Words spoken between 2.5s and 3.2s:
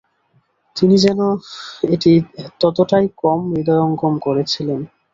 ততটাই